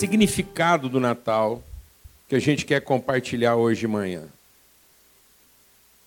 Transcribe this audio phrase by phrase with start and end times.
[0.00, 1.62] significado do Natal
[2.26, 4.26] que a gente quer compartilhar hoje de manhã.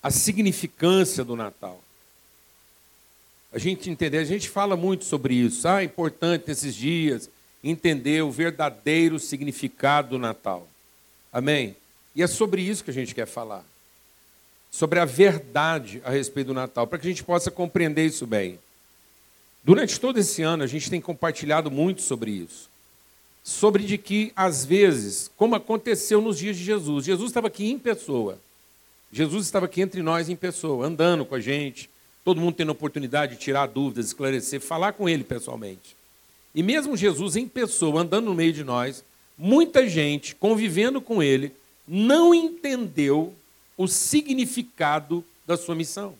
[0.02, 1.80] A significância do Natal.
[3.52, 5.68] A gente entender, a gente fala muito sobre isso.
[5.68, 7.30] Ah, é importante nesses dias
[7.62, 10.66] entender o verdadeiro significado do Natal.
[11.32, 11.76] Amém?
[12.16, 13.64] E é sobre isso que a gente quer falar.
[14.72, 18.58] Sobre a verdade a respeito do Natal, para que a gente possa compreender isso bem.
[19.62, 22.73] Durante todo esse ano, a gente tem compartilhado muito sobre isso.
[23.44, 27.78] Sobre de que, às vezes, como aconteceu nos dias de Jesus, Jesus estava aqui em
[27.78, 28.38] pessoa.
[29.12, 31.88] Jesus estava aqui entre nós em pessoa, andando com a gente,
[32.24, 35.94] todo mundo tendo a oportunidade de tirar dúvidas, esclarecer, falar com ele pessoalmente.
[36.54, 39.04] E mesmo Jesus em pessoa, andando no meio de nós,
[39.36, 41.52] muita gente convivendo com ele,
[41.86, 43.32] não entendeu
[43.76, 46.14] o significado da sua missão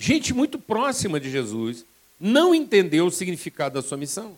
[0.00, 1.84] gente muito próxima de Jesus,
[2.18, 4.34] não entendeu o significado da sua missão.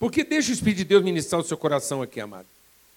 [0.00, 2.46] Porque deixa o Espírito de Deus ministrar o seu coração aqui, amado.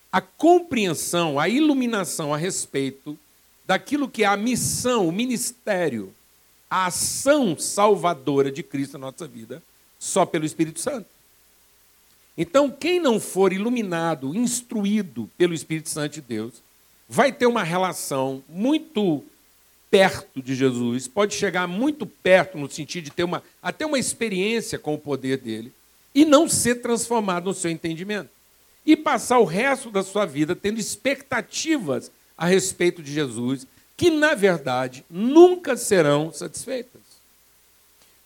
[0.09, 3.19] A compreensão, a iluminação a respeito
[3.65, 6.13] daquilo que é a missão, o ministério,
[6.69, 9.61] a ação salvadora de Cristo na nossa vida,
[9.99, 11.07] só pelo Espírito Santo.
[12.37, 16.53] Então, quem não for iluminado, instruído pelo Espírito Santo de Deus,
[17.07, 19.23] vai ter uma relação muito
[19.91, 24.79] perto de Jesus, pode chegar muito perto no sentido de ter uma, até uma experiência
[24.79, 25.71] com o poder dele,
[26.13, 28.29] e não ser transformado no seu entendimento.
[28.85, 34.33] E passar o resto da sua vida tendo expectativas a respeito de Jesus, que na
[34.33, 37.01] verdade nunca serão satisfeitas.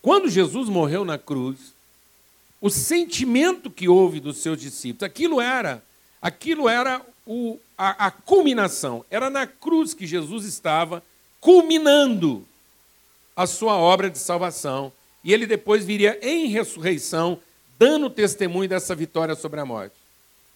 [0.02, 1.74] Quando Jesus morreu na cruz,
[2.60, 5.84] o sentimento que houve dos seus discípulos, aquilo era,
[6.22, 11.04] aquilo era o, a, a culminação, era na cruz que Jesus estava
[11.40, 12.48] culminando
[13.36, 14.92] a sua obra de salvação.
[15.24, 17.40] E ele depois viria em ressurreição,
[17.78, 19.96] dando testemunho dessa vitória sobre a morte.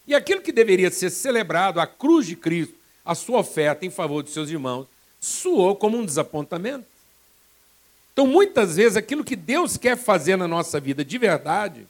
[0.07, 2.73] E aquilo que deveria ser celebrado, a cruz de Cristo,
[3.05, 4.87] a sua oferta em favor de seus irmãos,
[5.19, 6.85] soou como um desapontamento.
[8.13, 11.87] Então, muitas vezes, aquilo que Deus quer fazer na nossa vida de verdade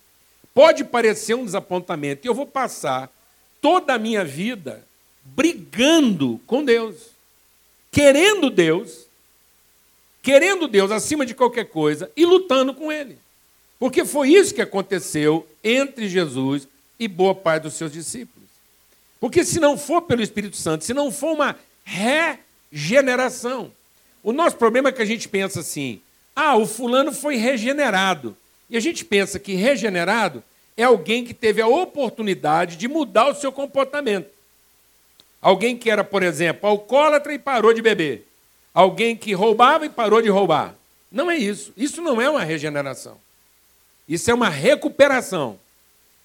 [0.53, 2.25] pode parecer um desapontamento.
[2.25, 3.09] E eu vou passar
[3.61, 4.85] toda a minha vida
[5.23, 7.11] brigando com Deus
[7.91, 9.05] querendo Deus,
[10.23, 13.17] querendo Deus acima de qualquer coisa e lutando com Ele.
[13.81, 16.67] Porque foi isso que aconteceu entre Jesus
[16.99, 18.47] e boa parte dos seus discípulos.
[19.19, 23.71] Porque se não for pelo Espírito Santo, se não for uma regeneração,
[24.21, 25.99] o nosso problema é que a gente pensa assim:
[26.35, 28.37] ah, o fulano foi regenerado.
[28.69, 30.43] E a gente pensa que regenerado
[30.77, 34.29] é alguém que teve a oportunidade de mudar o seu comportamento.
[35.41, 38.27] Alguém que era, por exemplo, alcoólatra e parou de beber.
[38.75, 40.75] Alguém que roubava e parou de roubar.
[41.11, 41.73] Não é isso.
[41.75, 43.17] Isso não é uma regeneração.
[44.11, 45.57] Isso é uma recuperação.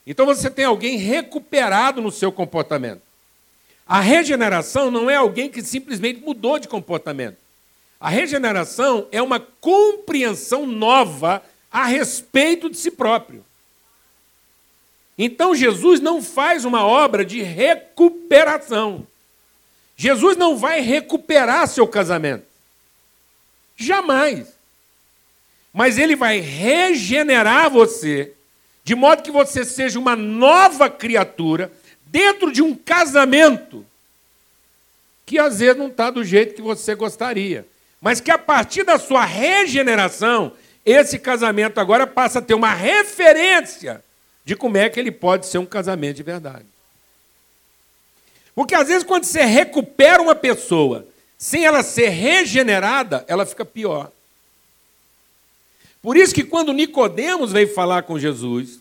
[0.04, 3.00] Então você tem alguém recuperado no seu comportamento.
[3.86, 7.36] A regeneração não é alguém que simplesmente mudou de comportamento.
[8.00, 13.44] A regeneração é uma compreensão nova a respeito de si próprio.
[15.16, 19.06] Então Jesus não faz uma obra de recuperação.
[19.96, 22.44] Jesus não vai recuperar seu casamento.
[23.76, 24.55] Jamais.
[25.76, 28.32] Mas ele vai regenerar você,
[28.82, 31.70] de modo que você seja uma nova criatura
[32.06, 33.84] dentro de um casamento
[35.26, 37.66] que às vezes não está do jeito que você gostaria.
[38.00, 44.02] Mas que a partir da sua regeneração, esse casamento agora passa a ter uma referência
[44.46, 46.64] de como é que ele pode ser um casamento de verdade.
[48.54, 54.10] Porque às vezes, quando você recupera uma pessoa sem ela ser regenerada, ela fica pior.
[56.06, 58.78] Por isso que quando Nicodemos veio falar com Jesus,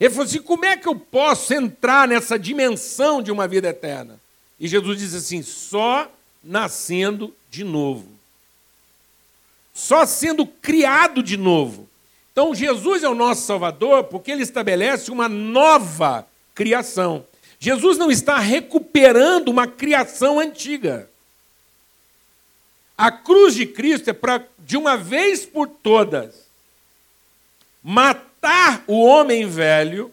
[0.00, 4.18] ele falou assim: como é que eu posso entrar nessa dimensão de uma vida eterna?
[4.58, 6.10] E Jesus diz assim: só
[6.42, 8.08] nascendo de novo.
[9.72, 11.88] Só sendo criado de novo.
[12.32, 17.24] Então, Jesus é o nosso Salvador porque ele estabelece uma nova criação.
[17.60, 21.08] Jesus não está recuperando uma criação antiga.
[22.98, 26.43] A cruz de Cristo é para, de uma vez por todas,
[27.84, 30.10] matar o homem velho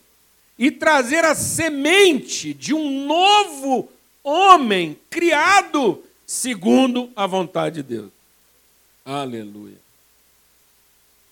[0.59, 3.89] e trazer a semente de um novo
[4.21, 8.12] homem criado segundo a vontade de Deus.
[9.06, 9.77] Aleluia.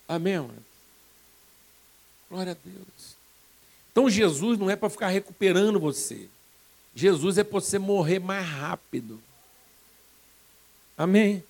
[0.07, 0.65] Amém, amado?
[2.31, 3.15] Glória a Deus.
[3.91, 6.29] Então Jesus não é para ficar recuperando você.
[6.95, 9.21] Jesus é para você morrer mais rápido.
[10.97, 11.43] Amém?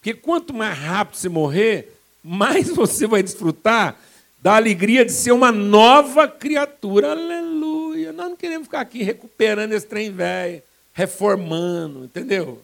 [0.00, 3.98] Porque quanto mais rápido você morrer, mais você vai desfrutar
[4.46, 7.10] da alegria de ser uma nova criatura.
[7.10, 8.12] Aleluia.
[8.12, 10.62] Nós não queremos ficar aqui recuperando esse trem velho,
[10.94, 12.62] reformando, entendeu?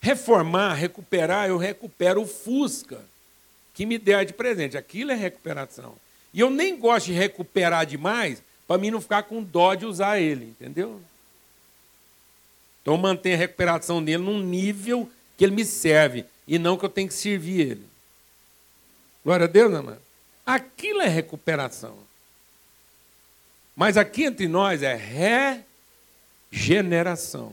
[0.00, 2.98] Reformar, recuperar, eu recupero o Fusca
[3.74, 4.76] que me der de presente.
[4.76, 5.94] Aquilo é recuperação.
[6.34, 10.18] E eu nem gosto de recuperar demais para mim não ficar com dó de usar
[10.18, 11.00] ele, entendeu?
[12.82, 16.84] Então eu mantenho a recuperação dele num nível que ele me serve e não que
[16.84, 17.86] eu tenho que servir ele.
[19.24, 20.05] Glória a Deus, amado.
[20.46, 21.98] Aquilo é recuperação.
[23.74, 24.94] Mas aqui entre nós é
[26.50, 27.52] regeneração.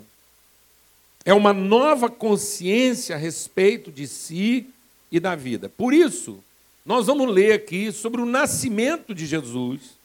[1.26, 4.68] É uma nova consciência a respeito de si
[5.12, 5.70] e da vida.
[5.70, 6.44] Por isso,
[6.86, 9.98] nós vamos ler aqui sobre o nascimento de Jesus,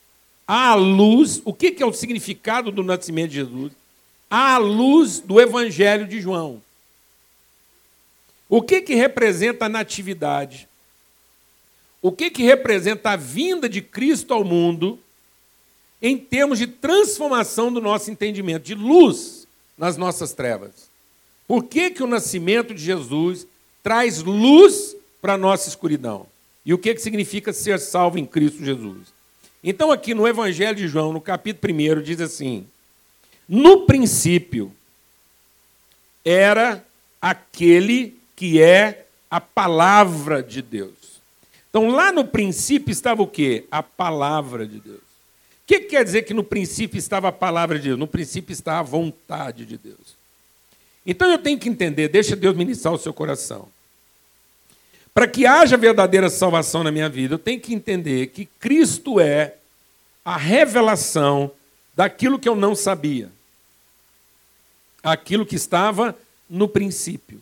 [0.46, 3.72] à luz, o que é o significado do nascimento de Jesus?
[4.30, 6.62] À luz do Evangelho de João.
[8.48, 10.67] O que, que representa a natividade?
[12.00, 14.98] O que, que representa a vinda de Cristo ao mundo
[16.00, 19.46] em termos de transformação do nosso entendimento, de luz
[19.76, 20.88] nas nossas trevas?
[21.46, 23.46] Por que, que o nascimento de Jesus
[23.82, 26.26] traz luz para a nossa escuridão.
[26.64, 29.08] E o que, que significa ser salvo em Cristo Jesus?
[29.62, 32.66] Então, aqui no Evangelho de João, no capítulo 1, diz assim:
[33.48, 34.70] No princípio
[36.24, 36.84] era
[37.20, 40.97] aquele que é a palavra de Deus.
[41.70, 43.64] Então, lá no princípio estava o quê?
[43.70, 44.98] A palavra de Deus.
[44.98, 45.02] O
[45.66, 47.98] que quer dizer que no princípio estava a palavra de Deus?
[47.98, 50.16] No princípio está a vontade de Deus.
[51.04, 53.68] Então eu tenho que entender, deixa Deus ministrar o seu coração.
[55.12, 59.56] Para que haja verdadeira salvação na minha vida, eu tenho que entender que Cristo é
[60.24, 61.50] a revelação
[61.96, 63.30] daquilo que eu não sabia.
[65.02, 66.16] Aquilo que estava
[66.48, 67.40] no princípio.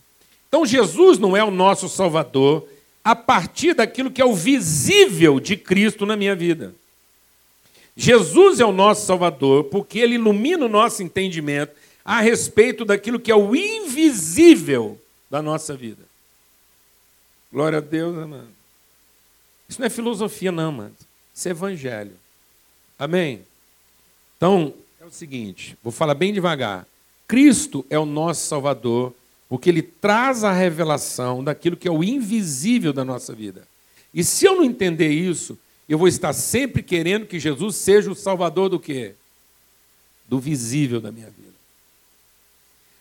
[0.48, 2.66] Então, Jesus não é o nosso Salvador
[3.06, 6.74] a partir daquilo que é o visível de Cristo na minha vida.
[7.96, 11.72] Jesus é o nosso Salvador porque ele ilumina o nosso entendimento
[12.04, 15.00] a respeito daquilo que é o invisível
[15.30, 16.02] da nossa vida.
[17.52, 18.48] Glória a Deus, amado.
[19.68, 20.96] Isso não é filosofia, não, mano.
[21.32, 22.16] Isso é evangelho.
[22.98, 23.46] Amém?
[24.36, 26.84] Então, é o seguinte, vou falar bem devagar.
[27.28, 29.14] Cristo é o nosso Salvador,
[29.48, 33.66] porque ele traz a revelação daquilo que é o invisível da nossa vida.
[34.12, 35.58] E se eu não entender isso,
[35.88, 39.14] eu vou estar sempre querendo que Jesus seja o Salvador do quê?
[40.28, 41.54] Do visível da minha vida.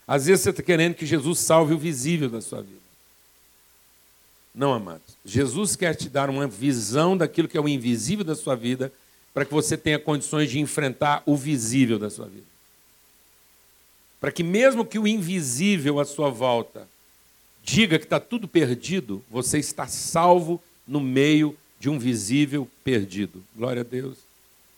[0.08, 2.86] Às vezes você está querendo que Jesus salve o visível da sua vida.
[4.54, 5.18] Não, amados.
[5.26, 8.94] Jesus quer te dar uma visão daquilo que é o invisível da sua vida,
[9.34, 12.55] para que você tenha condições de enfrentar o visível da sua vida.
[14.20, 16.88] Para que, mesmo que o invisível à sua volta
[17.64, 23.44] diga que está tudo perdido, você está salvo no meio de um visível perdido.
[23.56, 24.18] Glória a Deus.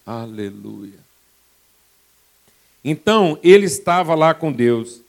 [0.06, 1.00] Aleluia.
[2.84, 5.01] Então, ele estava lá com Deus.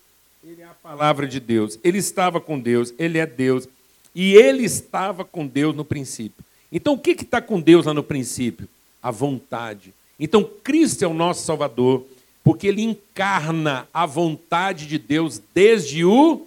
[0.43, 1.79] Ele é a palavra de Deus.
[1.85, 2.93] Ele estava com Deus.
[2.99, 3.69] Ele é Deus.
[4.15, 6.45] E ele estava com Deus no princípio.
[6.73, 8.69] Então, o que está com Deus lá no princípio?
[9.03, 9.95] A vontade.
[10.19, 12.05] Então, Cristo é o nosso Salvador,
[12.49, 16.47] porque ele encarna a vontade de Deus desde o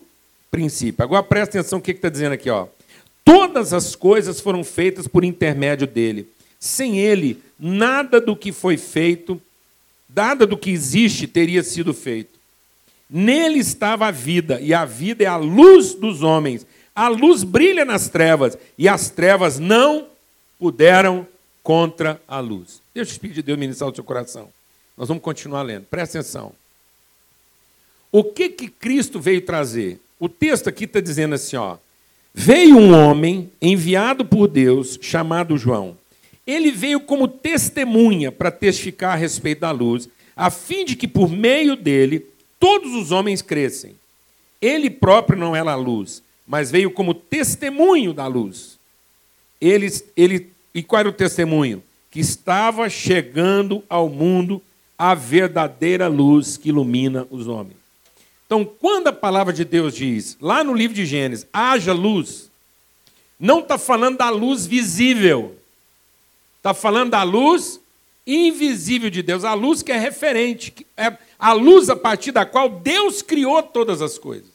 [0.49, 1.03] princípio.
[1.03, 2.49] Agora presta atenção o que está dizendo aqui.
[2.49, 2.65] Ó.
[3.23, 6.27] Todas as coisas foram feitas por intermédio dele.
[6.59, 9.39] Sem ele, nada do que foi feito,
[10.09, 12.31] nada do que existe teria sido feito.
[13.07, 16.65] Nele estava a vida, e a vida é a luz dos homens.
[16.95, 20.07] A luz brilha nas trevas e as trevas não
[20.57, 21.27] puderam
[21.61, 22.81] contra a luz.
[22.91, 24.49] Deixa o Espírito de Deus ministrar o seu coração.
[25.01, 25.85] Nós vamos continuar lendo.
[25.85, 26.53] Presta atenção.
[28.11, 29.99] O que que Cristo veio trazer?
[30.19, 31.77] O texto aqui está dizendo assim, ó.
[32.31, 35.97] Veio um homem enviado por Deus chamado João.
[36.45, 41.31] Ele veio como testemunha para testificar a respeito da luz, a fim de que por
[41.31, 42.27] meio dele
[42.59, 43.95] todos os homens crescem.
[44.61, 48.77] Ele próprio não era a luz, mas veio como testemunho da luz.
[49.59, 51.81] Ele, ele, e qual era o testemunho?
[52.11, 54.61] Que estava chegando ao mundo
[55.01, 57.77] a verdadeira luz que ilumina os homens.
[58.45, 62.51] Então, quando a palavra de Deus diz, lá no livro de Gênesis, haja luz,
[63.39, 65.55] não está falando da luz visível,
[66.57, 67.79] está falando da luz
[68.27, 72.69] invisível de Deus, a luz que é referente, é a luz a partir da qual
[72.69, 74.51] Deus criou todas as coisas.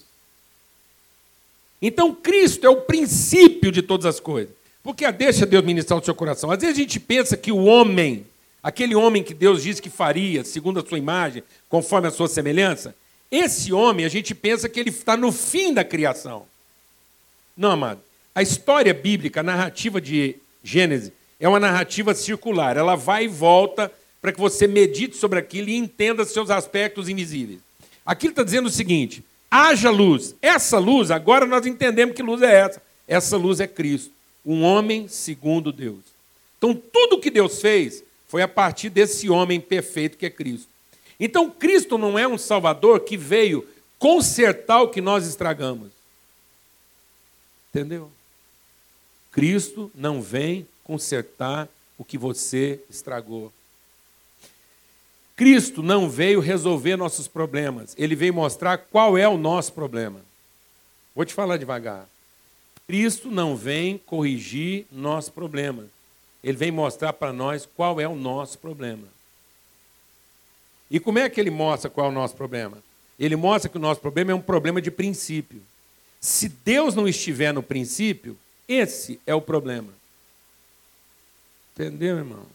[1.82, 4.54] Então Cristo é o princípio de todas as coisas.
[4.80, 6.52] Porque deixa Deus ministrar o seu coração.
[6.52, 8.24] Às vezes a gente pensa que o homem,
[8.66, 12.96] aquele homem que Deus disse que faria, segundo a sua imagem, conforme a sua semelhança,
[13.30, 16.46] esse homem a gente pensa que ele está no fim da criação.
[17.56, 18.00] Não, amado.
[18.34, 22.76] A história bíblica, a narrativa de Gênesis, é uma narrativa circular.
[22.76, 27.60] Ela vai e volta para que você medite sobre aquilo e entenda seus aspectos invisíveis.
[28.04, 30.34] Aqui está dizendo o seguinte: haja luz.
[30.42, 32.82] Essa luz, agora nós entendemos que luz é essa.
[33.06, 34.10] Essa luz é Cristo,
[34.44, 36.00] um homem segundo Deus.
[36.58, 40.68] Então, tudo que Deus fez foi a partir desse homem perfeito que é Cristo.
[41.18, 43.66] Então, Cristo não é um Salvador que veio
[43.98, 45.90] consertar o que nós estragamos.
[47.70, 48.10] Entendeu?
[49.32, 51.68] Cristo não vem consertar
[51.98, 53.52] o que você estragou.
[55.34, 60.20] Cristo não veio resolver nossos problemas, ele veio mostrar qual é o nosso problema.
[61.14, 62.08] Vou te falar devagar.
[62.86, 65.86] Cristo não vem corrigir nossos problemas,
[66.46, 69.02] ele vem mostrar para nós qual é o nosso problema.
[70.88, 72.78] E como é que ele mostra qual é o nosso problema?
[73.18, 75.60] Ele mostra que o nosso problema é um problema de princípio.
[76.20, 78.38] Se Deus não estiver no princípio,
[78.68, 79.92] esse é o problema.
[81.74, 82.46] Entendeu, irmão?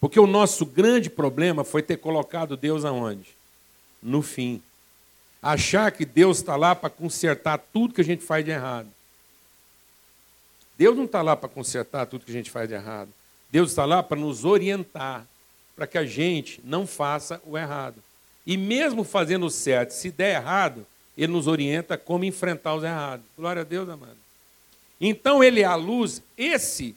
[0.00, 3.34] Porque o nosso grande problema foi ter colocado Deus aonde?
[4.00, 4.62] No fim.
[5.42, 8.86] Achar que Deus está lá para consertar tudo que a gente faz de errado.
[10.80, 13.10] Deus não está lá para consertar tudo que a gente faz de errado.
[13.50, 15.26] Deus está lá para nos orientar,
[15.76, 17.96] para que a gente não faça o errado.
[18.46, 20.86] E mesmo fazendo o certo, se der errado,
[21.18, 23.26] Ele nos orienta como enfrentar os errados.
[23.36, 24.16] Glória a Deus, amado.
[24.98, 26.22] Então Ele é a luz.
[26.34, 26.96] Esse,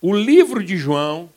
[0.00, 1.28] o livro de João,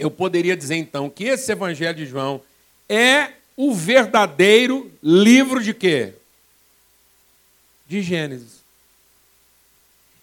[0.00, 2.42] eu poderia dizer então que esse Evangelho de João
[2.88, 6.14] é o verdadeiro livro de quê?
[7.86, 8.61] De Gênesis.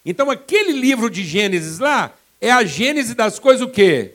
[0.05, 4.13] Então aquele livro de Gênesis lá é a gênese das coisas o quê?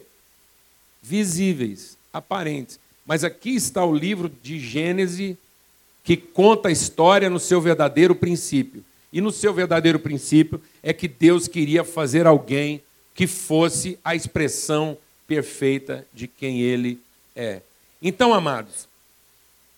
[1.02, 2.78] Visíveis, aparentes.
[3.06, 5.36] Mas aqui está o livro de Gênesis
[6.02, 8.84] que conta a história no seu verdadeiro princípio.
[9.12, 12.82] E no seu verdadeiro princípio é que Deus queria fazer alguém
[13.14, 16.98] que fosse a expressão perfeita de quem ele
[17.34, 17.60] é.
[18.02, 18.88] Então, amados,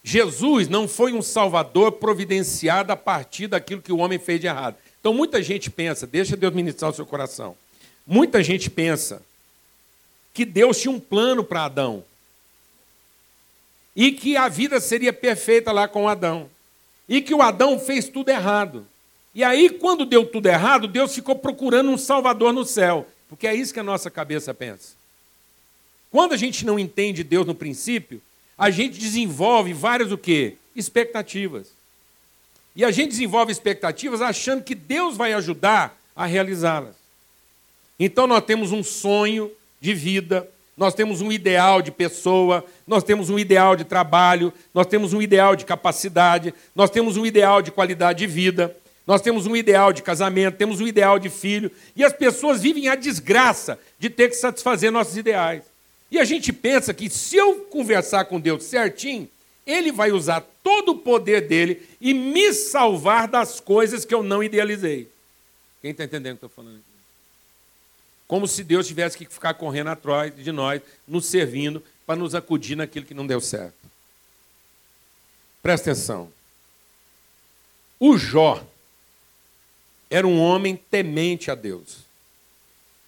[0.02, 4.76] Jesus não foi um salvador providenciado a partir daquilo que o homem fez de errado.
[5.06, 7.56] Então, muita gente pensa, deixa Deus ministrar o seu coração.
[8.04, 9.22] Muita gente pensa
[10.34, 12.02] que Deus tinha um plano para Adão
[13.94, 16.50] e que a vida seria perfeita lá com Adão
[17.08, 18.84] e que o Adão fez tudo errado.
[19.32, 23.54] E aí, quando deu tudo errado, Deus ficou procurando um salvador no céu, porque é
[23.54, 24.94] isso que a nossa cabeça pensa.
[26.10, 28.20] Quando a gente não entende Deus no princípio,
[28.58, 30.56] a gente desenvolve várias o quê?
[30.74, 31.75] Expectativas.
[32.76, 36.94] E a gente desenvolve expectativas achando que Deus vai ajudar a realizá-las.
[37.98, 43.30] Então nós temos um sonho de vida, nós temos um ideal de pessoa, nós temos
[43.30, 47.70] um ideal de trabalho, nós temos um ideal de capacidade, nós temos um ideal de
[47.70, 52.04] qualidade de vida, nós temos um ideal de casamento, temos um ideal de filho, e
[52.04, 55.62] as pessoas vivem a desgraça de ter que satisfazer nossos ideais.
[56.10, 59.28] E a gente pensa que se eu conversar com Deus certinho,
[59.66, 64.42] Ele vai usar todo o poder dele e me salvar das coisas que eu não
[64.42, 65.10] idealizei.
[65.82, 66.82] Quem está entendendo o que eu estou falando?
[68.28, 72.76] Como se Deus tivesse que ficar correndo atrás de nós, nos servindo, para nos acudir
[72.76, 73.74] naquilo que não deu certo.
[75.62, 76.30] Presta atenção.
[77.98, 78.64] O Jó
[80.08, 81.98] era um homem temente a Deus.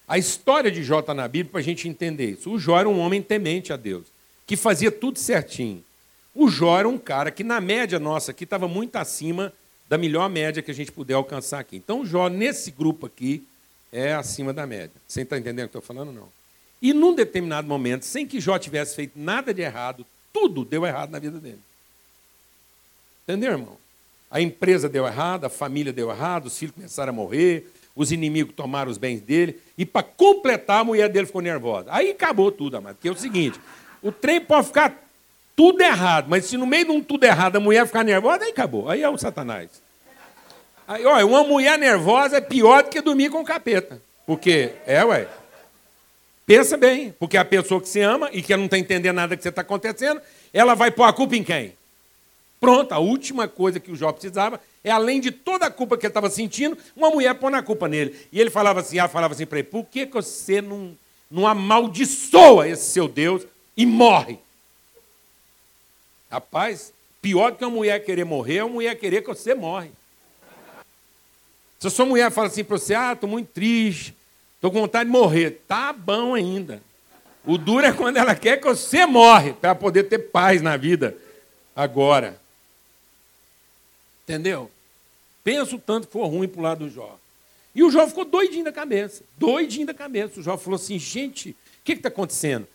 [0.08, 2.50] A história de Jó está na Bíblia para a gente entender isso.
[2.50, 4.06] O Jó era um homem temente a Deus,
[4.46, 5.84] que fazia tudo certinho.
[6.40, 9.52] O Jó era um cara que, na média nossa aqui, estava muito acima
[9.88, 11.76] da melhor média que a gente puder alcançar aqui.
[11.76, 13.44] Então, o Jó, nesse grupo aqui,
[13.92, 14.92] é acima da média.
[15.08, 16.12] Você está entendendo o que eu estou falando?
[16.12, 16.28] Não.
[16.80, 21.10] E num determinado momento, sem que Jó tivesse feito nada de errado, tudo deu errado
[21.10, 21.58] na vida dele.
[23.24, 23.76] Entendeu, irmão?
[24.30, 27.66] A empresa deu errado, a família deu errado, os filhos começaram a morrer,
[27.96, 31.88] os inimigos tomaram os bens dele, e para completar, a mulher dele ficou nervosa.
[31.90, 32.94] Aí acabou tudo, amado.
[32.94, 33.58] Porque é o seguinte:
[34.00, 35.07] o trem pode ficar
[35.58, 38.50] tudo errado, mas se no meio de um tudo errado a mulher ficar nervosa, aí
[38.50, 38.88] acabou.
[38.88, 39.68] Aí é o Satanás.
[40.86, 44.00] Aí, olha, uma mulher nervosa é pior do que dormir com o capeta.
[44.24, 45.26] Porque, é, ué.
[46.46, 49.48] Pensa bem, porque a pessoa que se ama e que não está entendendo nada que
[49.48, 50.20] está acontecendo,
[50.54, 51.72] ela vai pôr a culpa em quem?
[52.60, 56.06] Pronto, a última coisa que o Jó precisava é, além de toda a culpa que
[56.06, 58.14] ele estava sentindo, uma mulher pôr na culpa nele.
[58.30, 60.96] E ele falava assim, ela falava assim para ele, por que, que você não,
[61.28, 63.44] não amaldiçoa esse seu Deus
[63.76, 64.38] e morre?
[66.30, 66.92] Rapaz,
[67.22, 69.90] pior do que uma mulher querer morrer é uma mulher querer que você morre.
[71.78, 74.14] Se a sua mulher fala assim para você, ah, estou muito triste,
[74.56, 76.82] estou com vontade de morrer, tá bom ainda.
[77.46, 81.16] O duro é quando ela quer que você morre, para poder ter paz na vida
[81.74, 82.38] agora.
[84.24, 84.70] Entendeu?
[85.42, 87.18] Pensa o tanto que for ruim para o lado do Jó.
[87.74, 89.22] E o Jó ficou doidinho da cabeça.
[89.38, 90.40] Doidinho da cabeça.
[90.40, 92.66] O Jó falou assim: gente, o que está acontecendo?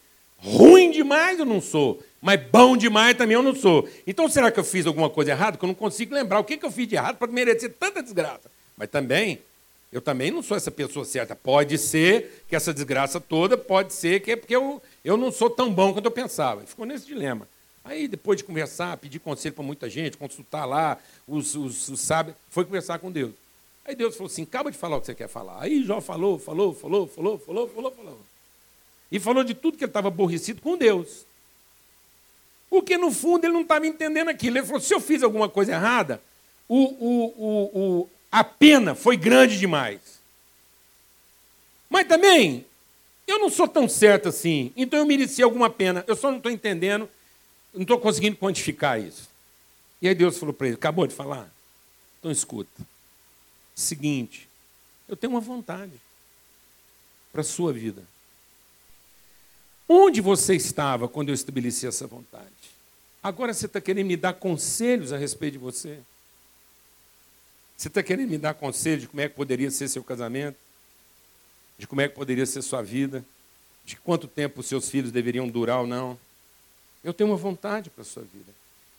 [0.44, 3.88] Ruim demais eu não sou, mas bom demais também eu não sou.
[4.06, 5.58] Então será que eu fiz alguma coisa errada?
[5.58, 8.04] Que eu não consigo lembrar o que, que eu fiz de errado para merecer tanta
[8.04, 8.52] desgraça.
[8.78, 9.40] Mas também,
[9.92, 11.34] eu também não sou essa pessoa certa.
[11.34, 15.50] Pode ser que essa desgraça toda, pode ser que é porque eu, eu não sou
[15.50, 16.62] tão bom quanto eu pensava.
[16.66, 17.48] Ficou nesse dilema.
[17.86, 20.98] Aí, depois de conversar, pedir conselho para muita gente, consultar lá,
[21.28, 23.32] os, os, os sábios, foi conversar com Deus.
[23.86, 25.62] Aí Deus falou assim: acaba de falar o que você quer falar.
[25.62, 28.33] Aí Jó falou, falou, falou, falou, falou, falou, falou.
[29.14, 31.28] E falou de tudo que ele estava aborrecido com Deus.
[32.68, 34.58] Porque no fundo ele não estava entendendo aquilo.
[34.58, 36.20] Ele falou: se eu fiz alguma coisa errada,
[36.68, 40.00] o, o, o, a pena foi grande demais.
[41.88, 42.66] Mas também,
[43.28, 46.04] eu não sou tão certo assim, então eu mereci alguma pena.
[46.08, 47.08] Eu só não estou entendendo,
[47.72, 49.30] não estou conseguindo quantificar isso.
[50.02, 51.48] E aí Deus falou para ele: acabou de falar?
[52.18, 52.82] Então escuta.
[53.76, 54.50] Seguinte,
[55.08, 55.94] eu tenho uma vontade
[57.32, 58.12] para a sua vida.
[59.88, 62.48] Onde você estava quando eu estabeleci essa vontade?
[63.22, 66.00] Agora você está querendo me dar conselhos a respeito de você?
[67.78, 70.58] Você está querendo me dar conselhos de como é que poderia ser seu casamento?
[71.78, 73.26] De como é que poderia ser sua vida?
[73.86, 76.18] De quanto tempo os seus filhos deveriam durar ou não?
[77.04, 78.52] Eu tenho uma vontade para a sua vida.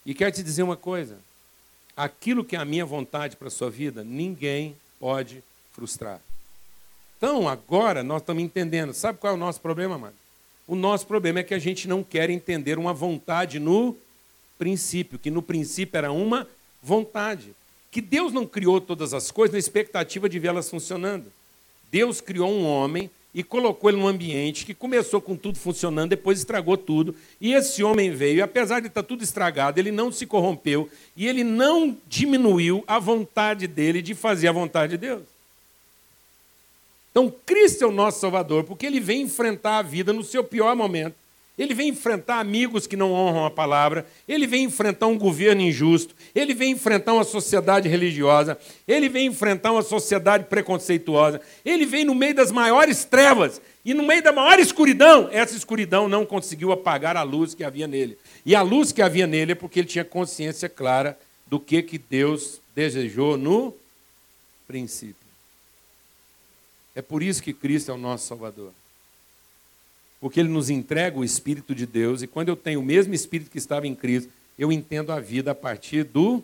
[0.04, 1.18] E quero te dizer uma coisa:
[1.96, 6.20] aquilo que é a minha vontade para a sua vida, ninguém pode frustrar.
[7.16, 8.92] Então, agora nós estamos entendendo.
[8.92, 10.23] Sabe qual é o nosso problema, mano?
[10.66, 13.96] O nosso problema é que a gente não quer entender uma vontade no
[14.58, 16.48] princípio, que no princípio era uma
[16.82, 17.54] vontade.
[17.90, 21.26] Que Deus não criou todas as coisas na expectativa de vê-las funcionando.
[21.90, 26.38] Deus criou um homem e colocou ele num ambiente que começou com tudo funcionando, depois
[26.38, 27.14] estragou tudo.
[27.40, 31.26] E esse homem veio, e apesar de estar tudo estragado, ele não se corrompeu e
[31.26, 35.33] ele não diminuiu a vontade dele de fazer a vontade de Deus.
[37.14, 40.74] Então, Cristo é o nosso Salvador, porque ele vem enfrentar a vida no seu pior
[40.74, 41.14] momento.
[41.56, 46.12] Ele vem enfrentar amigos que não honram a palavra, ele vem enfrentar um governo injusto,
[46.34, 52.16] ele vem enfrentar uma sociedade religiosa, ele vem enfrentar uma sociedade preconceituosa, ele vem no
[52.16, 55.28] meio das maiores trevas e no meio da maior escuridão.
[55.30, 58.18] Essa escuridão não conseguiu apagar a luz que havia nele.
[58.44, 61.96] E a luz que havia nele é porque ele tinha consciência clara do que, que
[61.96, 63.72] Deus desejou no
[64.66, 65.23] princípio.
[66.94, 68.72] É por isso que Cristo é o nosso Salvador.
[70.20, 73.50] Porque ele nos entrega o Espírito de Deus, e quando eu tenho o mesmo Espírito
[73.50, 76.42] que estava em Cristo, eu entendo a vida a partir do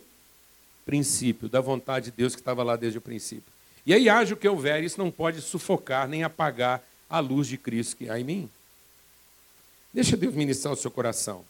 [0.84, 3.52] princípio, da vontade de Deus que estava lá desde o princípio.
[3.86, 7.56] E aí haja o que houver, isso não pode sufocar nem apagar a luz de
[7.56, 8.50] Cristo que há em mim.
[9.92, 11.44] Deixa Deus ministrar o seu coração.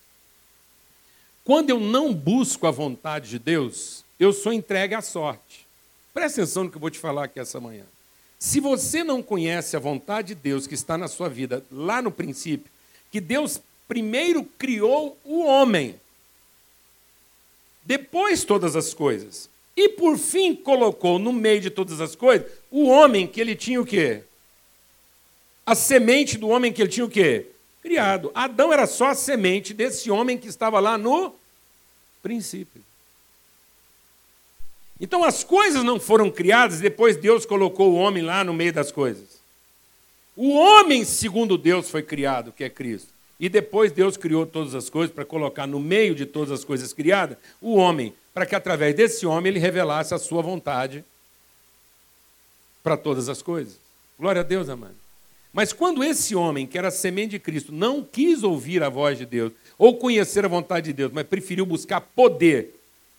[1.44, 5.66] Quando eu não busco a vontade de Deus, eu sou entregue à sorte.
[6.12, 7.84] Presta atenção no que eu vou te falar aqui essa manhã.
[8.40, 12.11] Se você não conhece a vontade de Deus que está na sua vida lá no
[12.11, 12.72] princípio,
[13.11, 16.00] que Deus primeiro criou o homem,
[17.85, 22.88] depois todas as coisas, e por fim colocou no meio de todas as coisas o
[22.88, 24.22] homem que ele tinha o quê?
[25.66, 27.46] A semente do homem que ele tinha o quê?
[27.83, 28.31] Criado.
[28.35, 31.35] Adão era só a semente desse homem que estava lá no
[32.22, 32.83] princípio.
[35.00, 38.72] Então as coisas não foram criadas e depois Deus colocou o homem lá no meio
[38.72, 39.40] das coisas.
[40.36, 43.08] O homem, segundo Deus, foi criado, que é Cristo.
[43.38, 46.92] E depois Deus criou todas as coisas para colocar no meio de todas as coisas
[46.92, 51.02] criadas o homem, para que através desse homem ele revelasse a sua vontade
[52.82, 53.78] para todas as coisas.
[54.18, 54.94] Glória a Deus, amado.
[55.52, 59.26] Mas quando esse homem, que era semente de Cristo, não quis ouvir a voz de
[59.26, 62.74] Deus, ou conhecer a vontade de Deus, mas preferiu buscar poder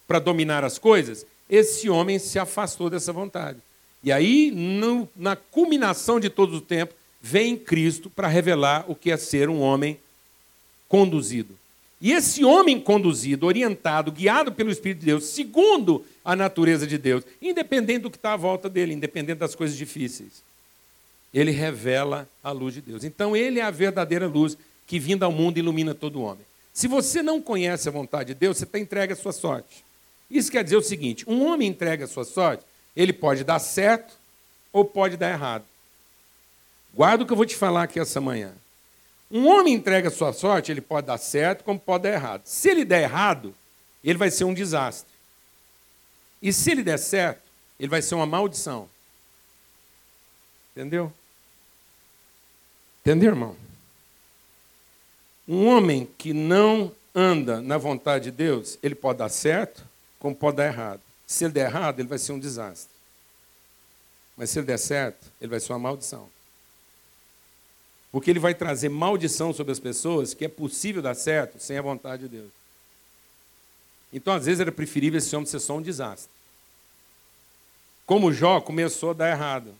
[0.08, 3.60] para dominar as coisas, esse homem se afastou dessa vontade.
[4.02, 9.12] E aí, no, na culminação de todo o tempo, vem Cristo para revelar o que
[9.12, 10.00] é ser um homem
[10.88, 11.60] conduzido.
[12.00, 17.24] E esse homem conduzido, orientado, guiado pelo Espírito de Deus, segundo a natureza de Deus,
[17.42, 20.42] independente do que está à volta dele, independente das coisas difíceis,
[21.34, 23.04] ele revela a luz de Deus.
[23.04, 26.46] Então, ele é a verdadeira luz que, vindo ao mundo, ilumina todo homem.
[26.74, 29.91] Se você não conhece a vontade de Deus, você está entregue à sua sorte.
[30.32, 32.66] Isso quer dizer o seguinte: um homem entrega a sua sorte,
[32.96, 34.14] ele pode dar certo
[34.72, 35.66] ou pode dar errado.
[36.94, 38.54] Guarda o que eu vou te falar aqui essa manhã.
[39.30, 42.42] Um homem entrega a sua sorte, ele pode dar certo, como pode dar errado.
[42.46, 43.54] Se ele der errado,
[44.04, 45.12] ele vai ser um desastre.
[46.42, 47.42] E se ele der certo,
[47.80, 48.90] ele vai ser uma maldição.
[50.72, 51.14] Entendeu?
[53.02, 53.56] Entendeu, irmão?
[55.48, 59.91] Um homem que não anda na vontade de Deus, ele pode dar certo
[60.22, 61.02] como pode dar errado.
[61.26, 62.94] Se ele der errado, ele vai ser um desastre.
[64.38, 66.30] Mas se ele der certo, ele vai ser uma maldição.
[68.12, 71.82] Porque ele vai trazer maldição sobre as pessoas que é possível dar certo sem a
[71.82, 72.52] vontade de Deus.
[74.14, 76.30] Então, às vezes, era preferível esse homem ser só um desastre.
[78.06, 79.74] Como Jó começou a dar errado.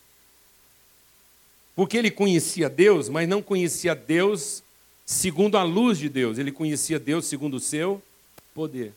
[1.76, 4.64] Porque ele conhecia Deus, mas não conhecia Deus
[5.06, 6.40] segundo a luz de Deus.
[6.40, 8.02] Ele conhecia Deus segundo o seu
[8.56, 8.94] poder.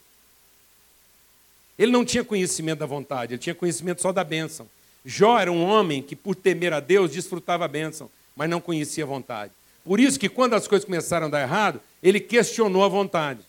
[1.78, 4.68] Ele não tinha conhecimento da vontade, ele tinha conhecimento só da bênção.
[5.04, 9.04] Jó era um homem que, por temer a Deus, desfrutava a bênção mas não conhecia
[9.04, 9.52] a vontade.
[9.84, 13.40] Por isso que quando as coisas começaram a dar errado, ele questionou a vontade.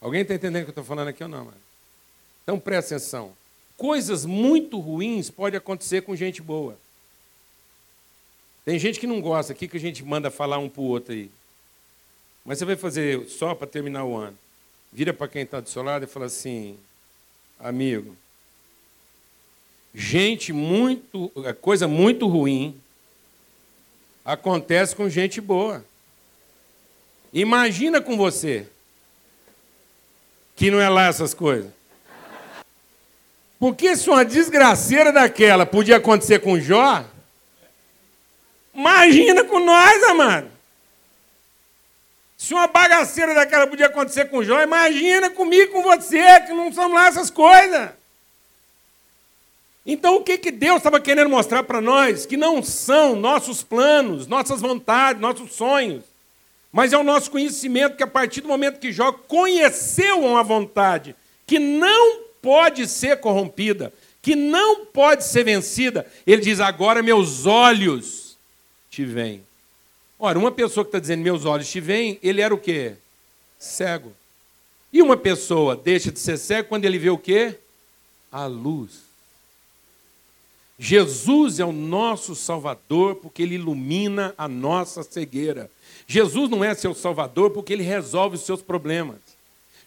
[0.00, 1.46] Alguém está entendendo o que eu estou falando aqui ou não?
[1.46, 1.56] Mano?
[2.42, 3.32] Então presta atenção.
[3.76, 6.76] Coisas muito ruins podem acontecer com gente boa.
[8.64, 11.12] Tem gente que não gosta aqui que a gente manda falar um para o outro
[11.12, 11.30] aí.
[12.44, 14.36] Mas você vai fazer só para terminar o ano.
[14.92, 16.78] Vira para quem está do seu lado e fala assim,
[17.58, 18.16] amigo,
[19.94, 22.80] gente muito, coisa muito ruim
[24.26, 25.84] Acontece com gente boa.
[27.32, 28.66] Imagina com você,
[30.56, 31.70] que não é lá essas coisas.
[33.56, 37.04] Porque se uma desgraceira daquela podia acontecer com Jó,
[38.74, 40.50] imagina com nós, amado.
[42.46, 46.94] Se uma bagaceira daquela podia acontecer com Jó, imagina comigo, com você, que não somos
[46.94, 47.90] lá essas coisas.
[49.84, 52.24] Então, o que, que Deus estava querendo mostrar para nós?
[52.24, 56.04] Que não são nossos planos, nossas vontades, nossos sonhos,
[56.70, 61.16] mas é o nosso conhecimento que, a partir do momento que Jó conheceu uma vontade
[61.48, 68.38] que não pode ser corrompida, que não pode ser vencida, ele diz: Agora meus olhos
[68.88, 69.45] te veem.
[70.18, 72.94] Ora, uma pessoa que está dizendo meus olhos te veem, ele era o quê?
[73.58, 74.12] Cego.
[74.92, 77.58] E uma pessoa deixa de ser cego quando ele vê o quê?
[78.32, 79.06] A luz.
[80.78, 85.70] Jesus é o nosso Salvador porque ele ilumina a nossa cegueira.
[86.06, 89.35] Jesus não é seu Salvador porque ele resolve os seus problemas.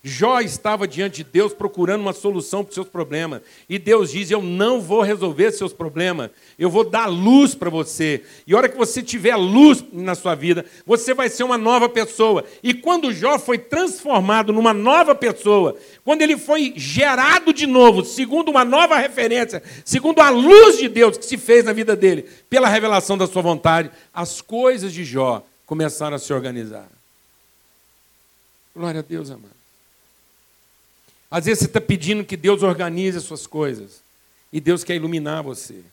[0.01, 3.41] Jó estava diante de Deus procurando uma solução para os seus problemas.
[3.67, 8.23] E Deus diz: Eu não vou resolver seus problemas, eu vou dar luz para você.
[8.47, 11.89] E a hora que você tiver luz na sua vida, você vai ser uma nova
[11.89, 12.45] pessoa.
[12.63, 18.49] E quando Jó foi transformado numa nova pessoa, quando ele foi gerado de novo, segundo
[18.49, 22.69] uma nova referência, segundo a luz de Deus que se fez na vida dele, pela
[22.69, 26.87] revelação da sua vontade, as coisas de Jó começaram a se organizar.
[28.73, 29.58] Glória a Deus, amado.
[31.29, 34.01] Às vezes você está pedindo que Deus organize as suas coisas.
[34.51, 35.83] E Deus quer iluminar você.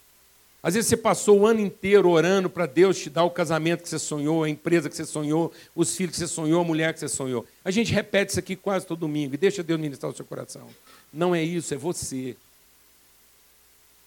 [0.62, 3.88] Às vezes você passou o ano inteiro orando para Deus te dar o casamento que
[3.88, 6.98] você sonhou, a empresa que você sonhou, os filhos que você sonhou, a mulher que
[6.98, 7.46] você sonhou.
[7.64, 10.66] A gente repete isso aqui quase todo domingo e deixa Deus ministrar o seu coração.
[11.12, 12.36] Não é isso, é você.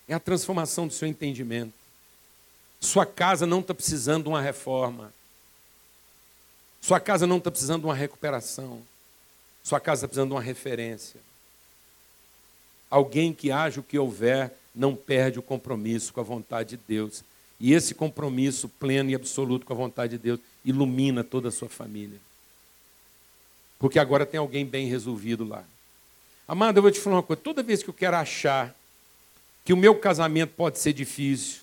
[0.08, 1.74] É a transformação do seu entendimento.
[2.82, 5.14] Sua casa não está precisando de uma reforma.
[6.82, 8.82] Sua casa não está precisando de uma recuperação.
[9.64, 11.20] Sua casa está precisando de uma referência.
[12.90, 17.24] Alguém que age o que houver, não perde o compromisso com a vontade de Deus.
[17.60, 21.70] E esse compromisso pleno e absoluto com a vontade de Deus ilumina toda a sua
[21.70, 22.18] família.
[23.78, 25.64] Porque agora tem alguém bem resolvido lá.
[26.48, 28.76] Amado, eu vou te falar uma coisa: toda vez que eu quero achar
[29.64, 31.62] que o meu casamento pode ser difícil,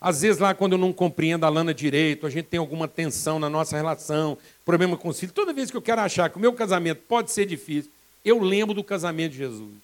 [0.00, 3.38] às vezes, lá, quando eu não compreendo a Lana direito, a gente tem alguma tensão
[3.38, 5.34] na nossa relação, problema com os filhos.
[5.34, 7.90] Toda vez que eu quero achar que o meu casamento pode ser difícil,
[8.24, 9.74] eu lembro do casamento de Jesus.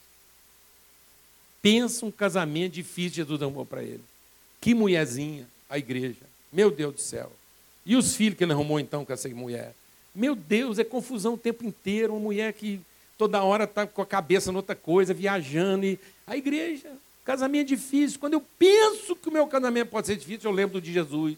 [1.62, 4.02] Pensa um casamento difícil Jesus arrumou para ele.
[4.60, 6.26] Que mulherzinha, a igreja.
[6.52, 7.32] Meu Deus do céu.
[7.86, 9.74] E os filhos que ele arrumou então com essa mulher?
[10.14, 12.12] Meu Deus, é confusão o tempo inteiro.
[12.12, 12.80] Uma mulher que
[13.16, 15.86] toda hora está com a cabeça noutra coisa, viajando.
[15.86, 16.90] E a igreja,
[17.24, 18.18] Casamento difícil.
[18.18, 21.36] Quando eu penso que o meu casamento pode ser difícil, eu lembro de Jesus.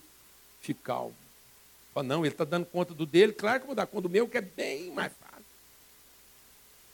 [0.61, 1.14] Fique calmo.
[1.92, 4.11] Fala, não, ele está dando conta do dele, claro que eu vou dar conta do
[4.11, 5.44] meu, que é bem mais fácil.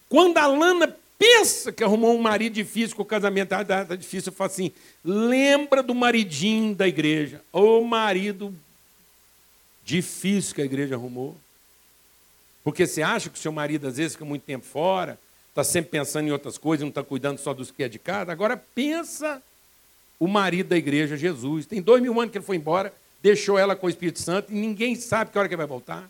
[0.09, 4.31] Quando a Lana pensa que arrumou um marido difícil, que o casamento está tá difícil,
[4.31, 4.73] eu falo assim:
[5.05, 7.43] lembra do maridinho da igreja.
[7.53, 8.55] O marido
[9.85, 11.37] difícil que a igreja arrumou.
[12.63, 15.19] Porque você acha que o seu marido às vezes fica muito tempo fora,
[15.51, 18.33] está sempre pensando em outras coisas, não está cuidando só dos que é de casa.
[18.33, 19.43] Agora pensa
[20.19, 21.67] o marido da igreja, Jesus.
[21.67, 24.55] Tem dois mil anos que ele foi embora, deixou ela com o Espírito Santo e
[24.55, 26.09] ninguém sabe que hora que ele vai voltar.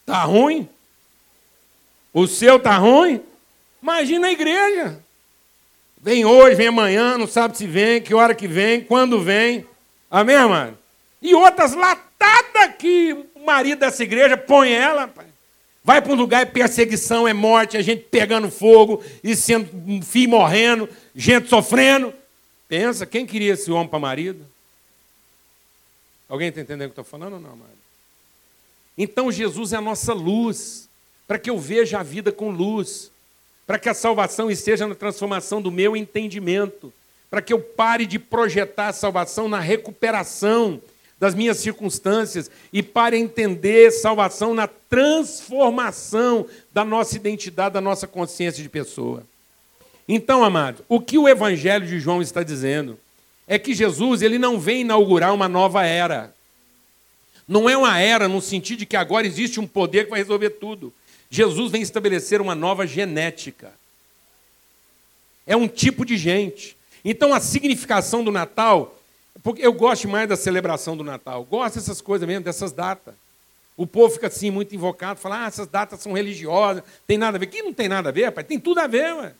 [0.00, 0.68] Está ruim?
[2.12, 3.22] O seu está ruim?
[3.82, 5.02] Imagina a igreja.
[6.02, 9.66] Vem hoje, vem amanhã, não sabe se vem, que hora que vem, quando vem.
[10.10, 10.78] Amém, mano?
[11.20, 15.06] E outras latadas que o marido dessa igreja põe ela.
[15.06, 15.29] Pai.
[15.82, 20.02] Vai para um lugar, é perseguição, é morte, é gente pegando fogo e sendo um
[20.02, 22.12] filho morrendo, gente sofrendo.
[22.68, 24.46] Pensa, quem queria esse homem para marido?
[26.28, 27.70] Alguém está entendendo o que eu estou falando ou não, amado?
[28.96, 30.88] Então Jesus é a nossa luz,
[31.26, 33.10] para que eu veja a vida com luz,
[33.66, 36.92] para que a salvação esteja na transformação do meu entendimento,
[37.30, 40.80] para que eu pare de projetar a salvação na recuperação
[41.20, 48.06] das minhas circunstâncias e pare a entender salvação na transformação da nossa identidade, da nossa
[48.06, 49.22] consciência de pessoa.
[50.08, 52.98] Então, amado, o que o Evangelho de João está dizendo
[53.46, 56.34] é que Jesus ele não vem inaugurar uma nova era.
[57.46, 60.50] Não é uma era no sentido de que agora existe um poder que vai resolver
[60.50, 60.92] tudo.
[61.28, 63.72] Jesus vem estabelecer uma nova genética.
[65.46, 66.76] É um tipo de gente.
[67.04, 68.99] Então a significação do Natal,
[69.42, 73.14] porque eu gosto mais da celebração do Natal, gosto dessas coisas mesmo, dessas datas.
[73.76, 77.40] O povo fica assim muito invocado, fala, ah, essas datas são religiosas, tem nada a
[77.40, 77.46] ver.
[77.46, 78.44] Que não tem nada a ver, pai?
[78.44, 79.32] Tem tudo a ver, ué.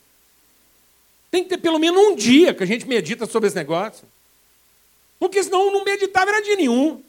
[1.30, 4.08] Tem que ter pelo menos um dia que a gente medita sobre esse negócio.
[5.18, 7.02] Porque senão não meditava era dia nenhum.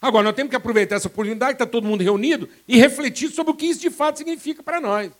[0.00, 3.52] Agora, nós temos que aproveitar essa oportunidade, que está todo mundo reunido, e refletir sobre
[3.52, 5.12] o que isso de fato significa para nós.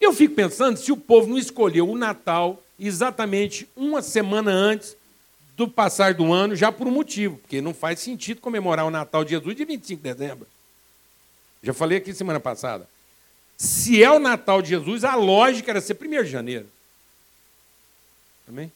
[0.00, 4.96] Eu fico pensando se o povo não escolheu o Natal exatamente uma semana antes
[5.58, 9.24] do passar do ano, já por um motivo, porque não faz sentido comemorar o Natal
[9.24, 10.46] de Jesus de 25 de dezembro.
[11.60, 12.88] Já falei aqui semana passada.
[13.56, 16.66] Se é o Natal de Jesus, a lógica era ser 1 de janeiro.
[18.48, 18.70] Amém?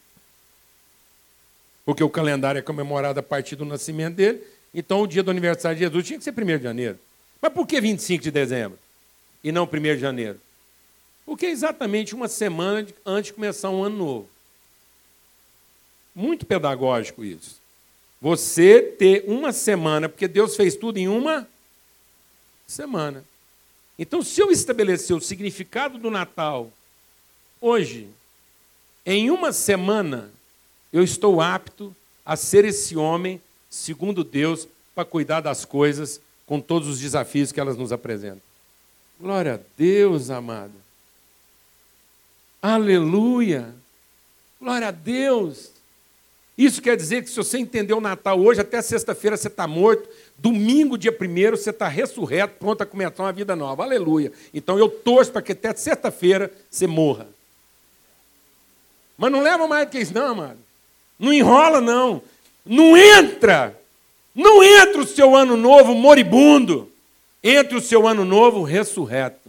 [1.85, 4.42] Porque o calendário é comemorado a partir do nascimento dele,
[4.75, 6.99] então o dia do aniversário de Jesus tinha que ser 1 de janeiro.
[7.40, 8.77] Mas por que 25 de dezembro
[9.45, 10.40] e não 1 de janeiro?
[11.25, 14.32] Porque é exatamente uma semana antes de começar um ano novo.
[16.14, 17.61] Muito pedagógico isso.
[18.20, 21.48] Você ter uma semana, porque Deus fez tudo em uma
[22.66, 23.25] semana.
[23.98, 26.70] Então, se eu estabelecer o significado do Natal
[27.61, 28.09] hoje,
[29.05, 30.31] em uma semana,
[30.92, 31.94] eu estou apto
[32.25, 37.59] a ser esse homem, segundo Deus, para cuidar das coisas com todos os desafios que
[37.59, 38.42] elas nos apresentam.
[39.20, 40.75] Glória a Deus, amado.
[42.61, 43.75] Aleluia!
[44.61, 45.82] Glória a Deus!
[46.57, 50.09] Isso quer dizer que se você entender o Natal hoje, até sexta-feira você está morto,
[50.37, 53.83] domingo, dia primeiro, você está ressurreto, pronto a começar uma vida nova.
[53.83, 54.33] Aleluia!
[54.53, 57.27] Então eu torço para que até sexta-feira você morra.
[59.17, 60.59] Mas não leva mais do que isso, não, amado.
[61.19, 62.23] Não enrola, não.
[62.67, 63.79] Não entra.
[64.35, 66.91] Não entra o seu ano novo moribundo.
[67.43, 69.49] Entra o seu ano novo ressurreto.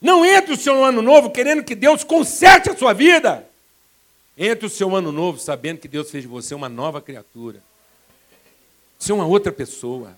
[0.00, 3.47] Não entre o seu ano novo querendo que Deus conserte a sua vida.
[4.38, 7.60] Entre o seu ano novo sabendo que Deus fez de você uma nova criatura.
[8.96, 10.16] Você é uma outra pessoa.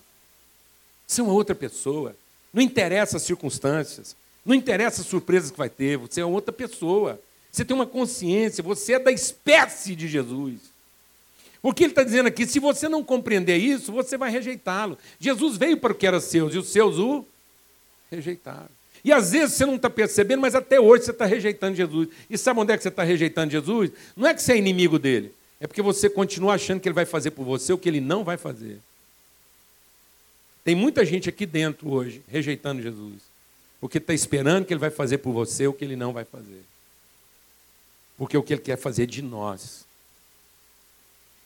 [1.07, 2.15] Você é uma outra pessoa.
[2.53, 4.15] Não interessa as circunstâncias.
[4.45, 5.97] Não interessa as surpresas que vai ter.
[5.97, 7.19] Você é outra pessoa.
[7.51, 8.63] Você tem uma consciência.
[8.63, 10.71] Você é da espécie de Jesus.
[11.63, 12.45] O que ele está dizendo aqui?
[12.45, 14.97] Se você não compreender isso, você vai rejeitá-lo.
[15.19, 17.25] Jesus veio para o que era seus e os seus o
[18.11, 18.80] rejeitaram.
[19.03, 22.09] E às vezes você não está percebendo, mas até hoje você está rejeitando Jesus.
[22.29, 23.91] E sabe onde é que você está rejeitando Jesus?
[24.15, 27.05] Não é que você é inimigo dele, é porque você continua achando que ele vai
[27.05, 28.79] fazer por você o que ele não vai fazer.
[30.63, 33.23] Tem muita gente aqui dentro hoje rejeitando Jesus,
[33.79, 36.61] porque está esperando que ele vai fazer por você o que ele não vai fazer.
[38.17, 39.85] Porque o que ele quer fazer de nós.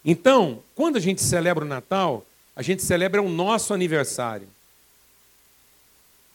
[0.04, 4.48] Então, quando a gente celebra o Natal, a gente celebra o nosso aniversário.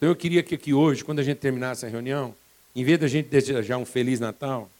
[0.01, 2.35] Então eu queria que aqui hoje, quando a gente terminasse a reunião,
[2.75, 4.71] em vez da gente desejar um Feliz Natal,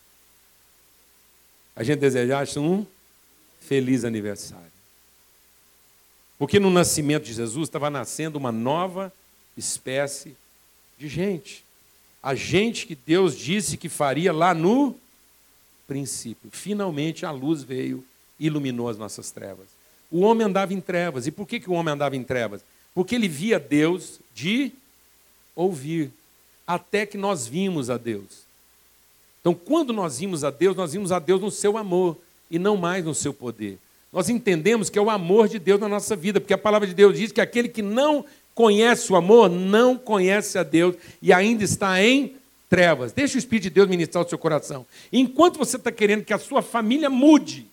[1.77, 2.87] a gente desejasse um
[3.61, 4.73] feliz aniversário.
[6.39, 9.13] Porque no nascimento de Jesus estava nascendo uma nova
[9.59, 10.35] espécie
[10.99, 11.67] de gente.
[12.23, 14.97] A gente que Deus disse que faria lá no
[15.87, 16.51] princípio.
[16.51, 18.03] Finalmente a luz veio
[18.39, 19.67] e iluminou as nossas trevas.
[20.11, 21.27] O homem andava em trevas.
[21.27, 22.65] E por que, que o homem andava em trevas?
[22.95, 24.73] Porque ele via Deus de
[25.61, 26.11] ouvir,
[26.67, 28.45] até que nós vimos a Deus.
[29.41, 32.17] Então, quando nós vimos a Deus, nós vimos a Deus no seu amor
[32.51, 33.79] e não mais no seu poder.
[34.13, 36.95] Nós entendemos que é o amor de Deus na nossa vida, porque a palavra de
[36.95, 41.65] Deus diz que aquele que não conhece o amor não conhece a Deus e ainda
[41.65, 42.37] está em
[42.69, 43.13] trevas.
[43.13, 44.87] Deixa o Espírito de Deus ministrar o seu coração.
[45.13, 47.67] Enquanto você está querendo que a sua família mude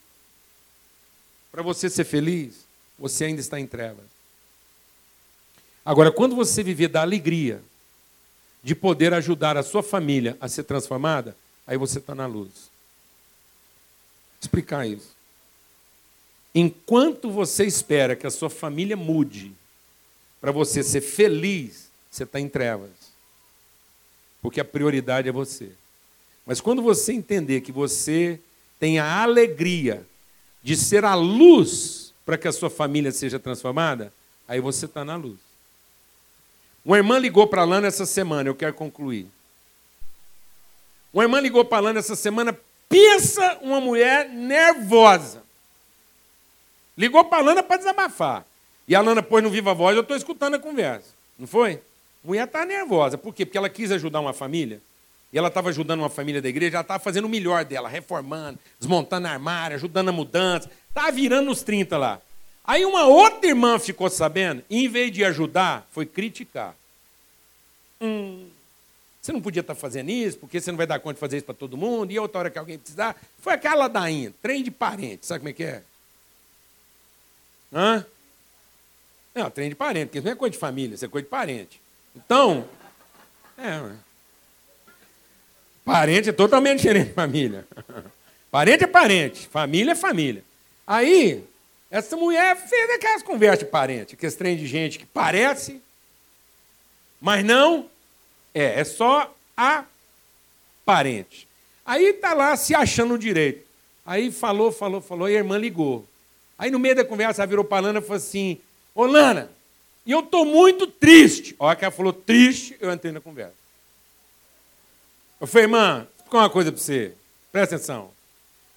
[1.52, 2.66] para você ser feliz,
[2.98, 4.06] você ainda está em trevas.
[5.84, 7.62] Agora, quando você viver da alegria
[8.64, 12.50] de poder ajudar a sua família a ser transformada, aí você está na luz.
[12.50, 15.16] Vou explicar isso.
[16.54, 19.54] Enquanto você espera que a sua família mude
[20.42, 22.90] para você ser feliz, você está em trevas.
[24.42, 25.72] Porque a prioridade é você.
[26.46, 28.40] Mas quando você entender que você
[28.80, 30.06] tem a alegria
[30.64, 34.14] de ser a luz para que a sua família seja transformada,
[34.48, 35.47] aí você está na luz.
[36.88, 39.28] Uma irmã ligou para a Lana essa semana, eu quero concluir.
[41.14, 45.44] Uma irmã ligou para a Lana essa semana, pensa uma mulher nervosa.
[46.98, 48.46] Ligou para a Lana para desabafar.
[48.88, 51.10] E a Lana pôs no Viva Voz, eu estou escutando a conversa.
[51.38, 51.82] Não foi?
[52.24, 53.18] A mulher está nervosa.
[53.18, 53.46] Por quê?
[53.46, 54.82] Porque ela quis ajudar uma família.
[55.34, 58.58] E ela estava ajudando uma família da igreja, ela estava fazendo o melhor dela, reformando,
[58.80, 60.72] desmontando armário, ajudando a mudança.
[60.88, 62.22] Estava virando nos 30 lá.
[62.68, 66.76] Aí uma outra irmã ficou sabendo, e em vez de ajudar, foi criticar.
[68.00, 68.50] Hum,
[69.22, 71.38] você não podia estar tá fazendo isso, porque você não vai dar conta de fazer
[71.38, 73.16] isso para todo mundo, e outra hora que alguém precisar.
[73.40, 75.82] Foi aquela ladainha, trem de parente, sabe como é que é?
[77.74, 78.06] Hã?
[79.34, 81.30] Não, trem de parente, porque isso não é coisa de família, isso é coisa de
[81.32, 81.82] parente.
[82.16, 82.68] Então,
[83.58, 83.96] é,
[85.88, 87.66] Parente é totalmente diferente de família.
[88.52, 90.44] Parente é parente, família é família.
[90.86, 91.44] Aí,
[91.90, 95.82] essa mulher fez aquelas conversas de parente, aqueles trem de gente que parece,
[97.20, 97.90] mas não
[98.54, 99.86] é, é só a
[100.86, 101.48] parente.
[101.86, 103.66] Aí tá lá se achando direito.
[104.06, 106.06] Aí falou, falou, falou, e a irmã ligou.
[106.58, 108.60] Aí no meio da conversa ela virou para Lana e falou assim:
[108.96, 109.52] Ô Lana,
[110.06, 111.56] eu estou muito triste.
[111.60, 113.54] Olha que ela falou triste, eu entrei na conversa.
[115.40, 117.14] Eu falei, irmã, vou uma coisa para você.
[117.52, 118.10] Presta atenção.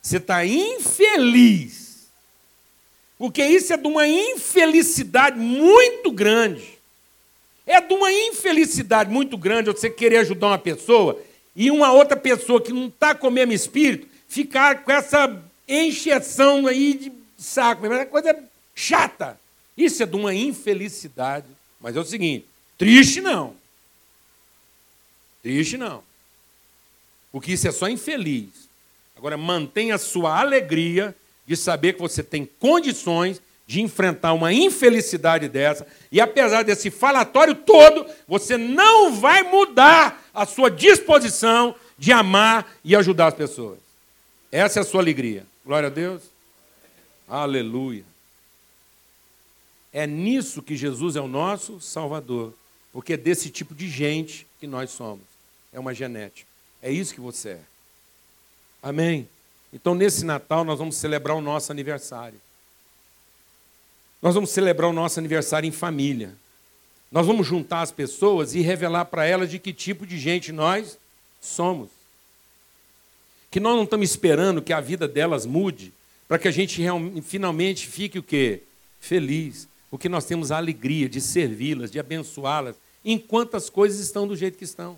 [0.02, 1.79] Você está infeliz.
[3.20, 6.78] Porque isso é de uma infelicidade muito grande.
[7.66, 11.22] É de uma infelicidade muito grande você querer ajudar uma pessoa
[11.54, 16.66] e uma outra pessoa que não está com o mesmo espírito ficar com essa encheção
[16.66, 17.86] aí de saco.
[17.86, 18.36] É coisa
[18.74, 19.38] chata.
[19.76, 21.46] Isso é de uma infelicidade.
[21.78, 22.46] Mas é o seguinte:
[22.78, 23.54] triste não.
[25.42, 26.02] Triste não
[27.32, 28.48] porque isso é só infeliz.
[29.16, 31.14] Agora, mantenha a sua alegria
[31.46, 37.54] de saber que você tem condições de enfrentar uma infelicidade dessa, e apesar desse falatório
[37.54, 43.78] todo, você não vai mudar a sua disposição de amar e ajudar as pessoas.
[44.50, 45.46] Essa é a sua alegria.
[45.64, 46.22] Glória a Deus.
[47.28, 48.04] Aleluia.
[49.92, 52.52] É nisso que Jesus é o nosso Salvador,
[52.92, 55.24] porque é desse tipo de gente que nós somos.
[55.72, 56.48] É uma genética.
[56.82, 57.60] É isso que você é.
[58.82, 59.28] Amém?
[59.72, 62.40] Então, nesse Natal, nós vamos celebrar o nosso aniversário.
[64.20, 66.34] Nós vamos celebrar o nosso aniversário em família.
[67.10, 70.98] Nós vamos juntar as pessoas e revelar para elas de que tipo de gente nós
[71.40, 71.88] somos.
[73.50, 75.92] Que nós não estamos esperando que a vida delas mude
[76.28, 76.80] para que a gente
[77.22, 78.62] finalmente fique o quê?
[79.00, 79.66] Feliz.
[79.90, 84.56] Porque nós temos a alegria de servi-las, de abençoá-las, enquanto as coisas estão do jeito
[84.56, 84.96] que estão.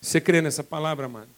[0.00, 1.35] Você crê nessa palavra, amado?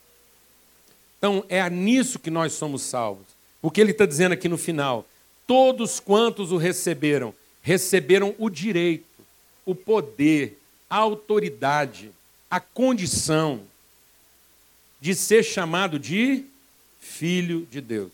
[1.19, 3.27] Então, é nisso que nós somos salvos.
[3.61, 5.07] Porque ele está dizendo aqui no final:
[5.47, 9.05] todos quantos o receberam, receberam o direito,
[9.67, 12.11] o poder, a autoridade,
[12.51, 13.61] a condição
[15.01, 16.45] de ser chamado de
[17.01, 18.13] filho de Deus.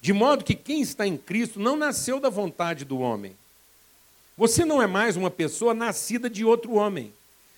[0.00, 3.36] De modo que quem está em Cristo não nasceu da vontade do homem.
[4.36, 7.12] Você não é mais uma pessoa nascida de outro homem.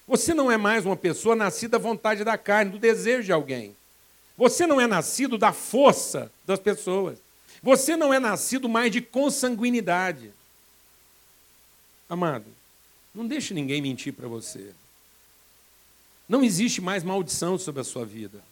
[0.08, 3.76] Você não é mais uma pessoa nascida à vontade da carne, do desejo de alguém.
[4.36, 7.18] Você não é nascido da força das pessoas.
[7.62, 10.30] Você não é nascido mais de consanguinidade.
[12.08, 12.46] Amado,
[13.14, 14.72] não deixe ninguém mentir para você.
[16.28, 18.42] Não existe mais maldição sobre a sua vida.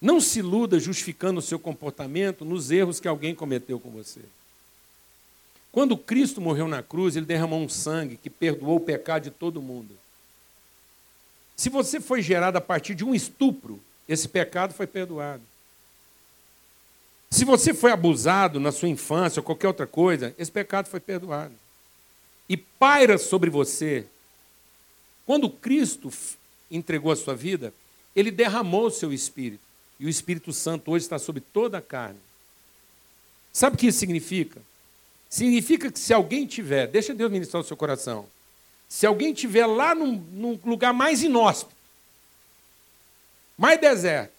[0.00, 4.20] Não se iluda justificando o seu comportamento nos erros que alguém cometeu com você.
[5.70, 9.62] Quando Cristo morreu na cruz, ele derramou um sangue que perdoou o pecado de todo
[9.62, 9.96] mundo.
[11.56, 15.42] Se você foi gerado a partir de um estupro, esse pecado foi perdoado.
[17.30, 21.54] Se você foi abusado na sua infância ou qualquer outra coisa, esse pecado foi perdoado.
[22.48, 24.06] E paira sobre você.
[25.24, 26.12] Quando Cristo
[26.70, 27.72] entregou a sua vida,
[28.14, 29.62] ele derramou o seu espírito.
[29.98, 32.18] E o Espírito Santo hoje está sobre toda a carne.
[33.52, 34.60] Sabe o que isso significa?
[35.30, 38.26] Significa que se alguém tiver, deixa Deus ministrar o seu coração.
[38.88, 41.71] Se alguém tiver lá num, num lugar mais inóspito,
[43.56, 44.32] mais deserto,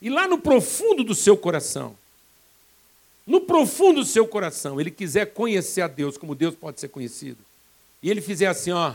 [0.00, 1.96] e lá no profundo do seu coração,
[3.26, 7.38] no profundo do seu coração, ele quiser conhecer a Deus como Deus pode ser conhecido,
[8.02, 8.94] e ele fizer assim, ó,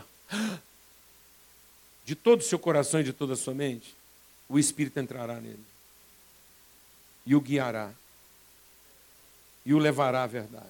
[2.05, 3.95] de todo o seu coração e de toda a sua mente,
[4.47, 5.60] o Espírito entrará nele.
[7.26, 7.91] E o guiará.
[9.66, 10.66] E o levará à verdade.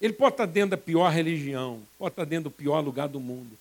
[0.00, 3.56] Ele pode estar dentro da pior religião, pode estar dentro do pior lugar do mundo.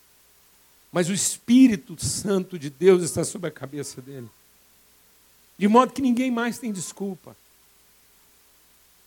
[0.92, 4.30] Mas o Espírito Santo de Deus está sobre a cabeça dele.
[5.58, 7.36] De modo que ninguém mais tem desculpa.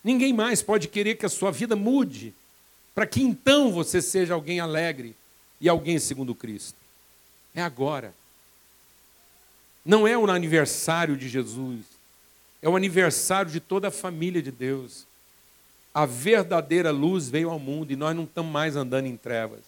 [0.03, 2.33] Ninguém mais pode querer que a sua vida mude,
[2.93, 5.15] para que então você seja alguém alegre
[5.59, 6.77] e alguém segundo Cristo.
[7.55, 8.13] É agora.
[9.85, 11.85] Não é o aniversário de Jesus,
[12.61, 15.05] é o aniversário de toda a família de Deus.
[15.93, 19.61] A verdadeira luz veio ao mundo e nós não estamos mais andando em trevas.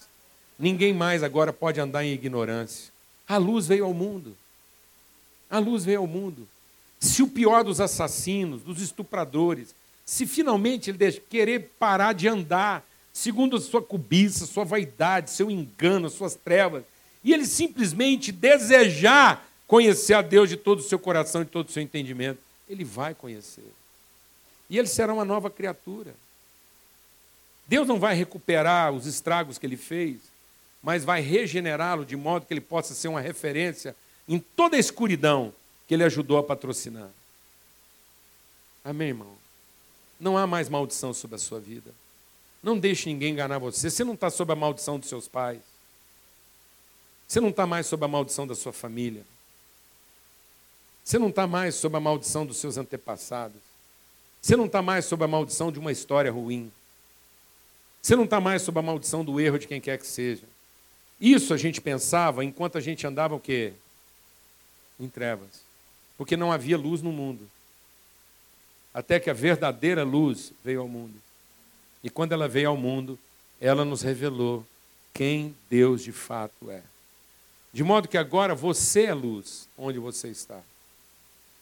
[0.58, 2.92] Ninguém mais agora pode andar em ignorância.
[3.28, 4.36] A luz veio ao mundo.
[5.50, 6.48] A luz veio ao mundo.
[7.00, 9.76] Se o pior dos assassinos, dos estupradores,
[10.06, 16.10] se finalmente ele querer parar de andar segundo a sua cobiça, sua vaidade, seu engano,
[16.10, 16.84] suas trevas,
[17.24, 21.72] e ele simplesmente desejar conhecer a Deus de todo o seu coração de todo o
[21.72, 22.40] seu entendimento,
[22.70, 23.64] ele vai conhecer.
[24.70, 26.14] E ele será uma nova criatura.
[27.68, 30.18] Deus não vai recuperar os estragos que ele fez,
[30.86, 33.96] mas vai regenerá-lo de modo que ele possa ser uma referência
[34.30, 35.52] em toda a escuridão
[35.88, 37.10] que ele ajudou a patrocinar.
[38.84, 39.36] Amém, irmão?
[40.20, 41.92] Não há mais maldição sobre a sua vida.
[42.62, 43.90] Não deixe ninguém enganar você.
[43.90, 45.60] Você não está sob a maldição dos seus pais.
[47.28, 49.26] Você não está mais sob a maldição da sua família.
[51.04, 53.60] Você não está mais sob a maldição dos seus antepassados.
[54.40, 56.72] Você não está mais sob a maldição de uma história ruim.
[58.04, 60.46] Você não está mais sob a maldição do erro de quem quer que seja.
[61.20, 63.74] Isso a gente pensava enquanto a gente andava o quê?
[65.00, 65.64] Em trevas.
[66.18, 67.50] Porque não havia luz no mundo.
[68.94, 71.16] Até que a verdadeira luz veio ao mundo.
[72.04, 73.18] E quando ela veio ao mundo,
[73.60, 74.66] ela nos revelou
[75.14, 76.82] quem Deus de fato é.
[77.74, 80.62] De modo que agora você é luz onde você está.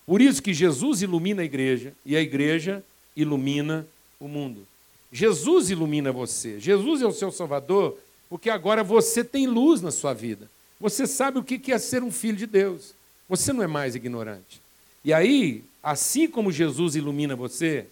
[0.06, 2.84] Por isso que Jesus ilumina a igreja e a igreja
[3.16, 3.88] ilumina
[4.20, 4.68] o mundo.
[5.12, 6.60] Jesus ilumina você.
[6.60, 7.98] Jesus é o seu Salvador,
[8.34, 10.50] porque agora você tem luz na sua vida.
[10.80, 12.96] Você sabe o que é ser um filho de Deus.
[13.30, 14.60] Você não é mais ignorante.
[15.06, 17.86] E aí, assim como Jesus ilumina você,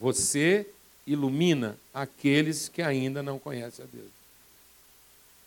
[0.00, 0.66] você
[1.06, 4.08] ilumina aqueles que ainda não conhecem a Deus.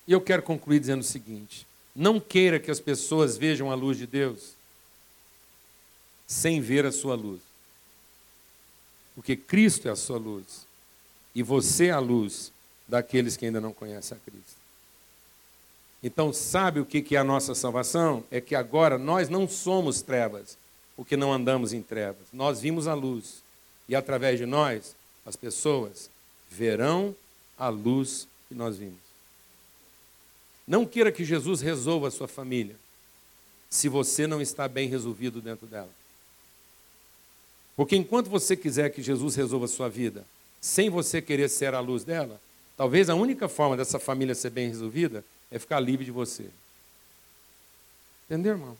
[0.07, 1.65] E eu quero concluir dizendo o seguinte:
[1.95, 4.51] não queira que as pessoas vejam a luz de Deus
[6.27, 7.41] sem ver a sua luz.
[9.15, 10.67] Porque Cristo é a sua luz.
[11.33, 12.51] E você é a luz
[12.87, 14.55] daqueles que ainda não conhecem a Cristo.
[16.01, 18.23] Então, sabe o que é a nossa salvação?
[18.29, 20.57] É que agora nós não somos trevas,
[20.95, 22.27] porque não andamos em trevas.
[22.31, 23.41] Nós vimos a luz.
[23.89, 26.09] E através de nós, as pessoas
[26.49, 27.15] verão
[27.57, 29.07] a luz que nós vimos.
[30.67, 32.75] Não queira que Jesus resolva a sua família,
[33.69, 35.89] se você não está bem resolvido dentro dela.
[37.75, 40.25] Porque enquanto você quiser que Jesus resolva a sua vida,
[40.59, 42.39] sem você querer ser a luz dela,
[42.77, 46.45] talvez a única forma dessa família ser bem resolvida é ficar livre de você.
[48.25, 48.77] Entendeu, irmão?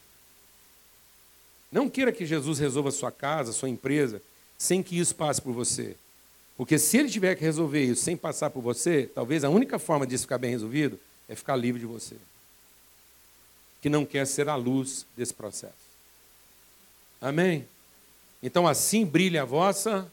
[1.72, 4.22] Não queira que Jesus resolva a sua casa, a sua empresa,
[4.58, 5.96] sem que isso passe por você.
[6.56, 10.08] Porque se ele tiver que resolver isso sem passar por você, talvez a única forma
[10.08, 12.16] disso ficar bem resolvido é ficar livre de você.
[13.82, 15.74] Que não quer ser a luz desse processo.
[17.22, 17.68] Amém?
[18.42, 20.12] Então assim brilha a vossa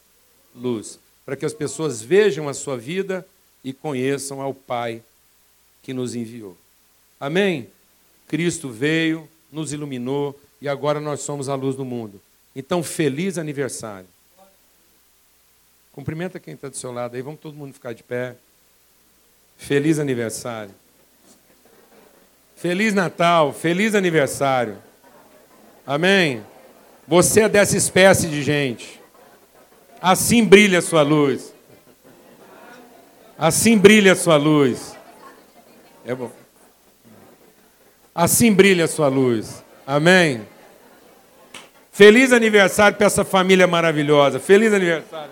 [0.55, 3.27] luz, para que as pessoas vejam a sua vida
[3.65, 5.03] e conheçam ao Pai
[5.83, 6.57] que nos enviou.
[7.19, 7.69] Amém?
[8.29, 12.21] Cristo veio, nos iluminou e agora nós somos a luz do mundo.
[12.55, 14.07] Então, feliz aniversário.
[15.93, 18.37] Cumprimenta quem está do seu lado aí, vamos todo mundo ficar de pé.
[19.57, 20.75] Feliz aniversário.
[22.57, 24.77] Feliz Natal, feliz aniversário.
[25.87, 26.43] Amém?
[27.07, 29.01] Você é dessa espécie de gente.
[30.01, 31.54] Assim brilha a sua luz.
[33.39, 34.97] Assim brilha a sua luz.
[36.05, 36.31] É bom.
[38.15, 39.65] Assim brilha a sua luz.
[39.87, 40.47] Amém.
[41.91, 44.39] Feliz aniversário para essa família maravilhosa.
[44.41, 45.31] Feliz aniversário,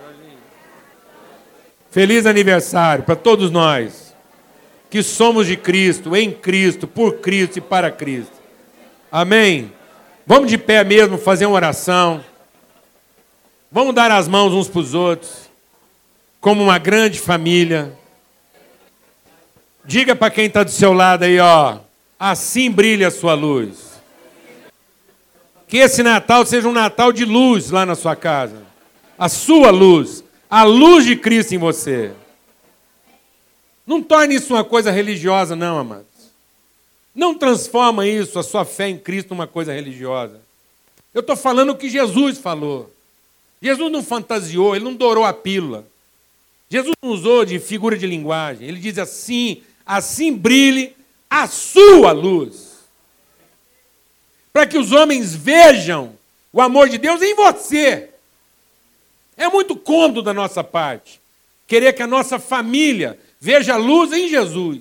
[1.90, 4.14] Feliz aniversário para todos nós
[4.88, 8.32] que somos de Cristo, em Cristo, por Cristo e para Cristo.
[9.10, 9.72] Amém.
[10.26, 12.24] Vamos de pé mesmo fazer uma oração.
[13.70, 15.50] Vamos dar as mãos uns para os outros,
[16.42, 17.96] como uma grande família.
[19.84, 21.78] Diga para quem está do seu lado aí, ó.
[22.18, 23.92] Assim brilha a sua luz.
[25.68, 28.60] Que esse Natal seja um Natal de luz lá na sua casa.
[29.16, 30.24] A sua luz.
[30.50, 32.10] A luz de Cristo em você.
[33.86, 36.06] Não torne isso uma coisa religiosa, não, amados.
[37.14, 40.40] Não transforma isso, a sua fé em Cristo, numa coisa religiosa.
[41.14, 42.92] Eu estou falando o que Jesus falou.
[43.60, 45.91] Jesus não fantasiou, ele não dourou a pílula.
[46.72, 48.66] Jesus não usou de figura de linguagem.
[48.66, 50.96] Ele diz assim: assim brilhe
[51.28, 52.78] a sua luz.
[54.50, 56.16] Para que os homens vejam
[56.50, 58.08] o amor de Deus em você.
[59.36, 61.20] É muito cômodo da nossa parte
[61.66, 64.80] querer que a nossa família veja a luz em Jesus.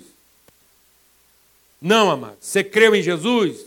[1.82, 2.38] Não, amado.
[2.40, 3.66] Você creu em Jesus?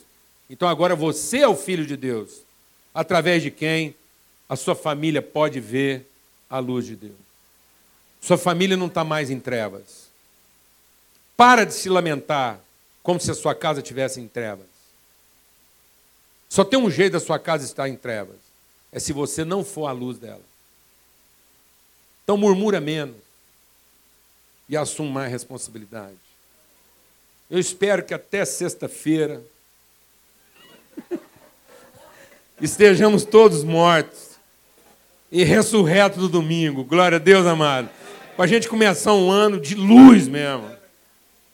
[0.48, 2.40] Então agora você é o filho de Deus,
[2.94, 3.94] através de quem
[4.48, 6.06] a sua família pode ver
[6.48, 7.23] a luz de Deus.
[8.24, 10.08] Sua família não está mais em trevas.
[11.36, 12.58] Para de se lamentar
[13.02, 14.64] como se a sua casa estivesse em trevas.
[16.48, 18.38] Só tem um jeito da sua casa estar em trevas:
[18.90, 20.40] é se você não for a luz dela.
[22.22, 23.16] Então murmura menos
[24.70, 26.16] e assuma mais responsabilidade.
[27.50, 29.42] Eu espero que até sexta-feira
[32.58, 34.30] estejamos todos mortos
[35.30, 36.84] e ressurretos do domingo.
[36.84, 37.90] Glória a Deus, amado.
[38.36, 40.68] Para a gente começar um ano de luz mesmo.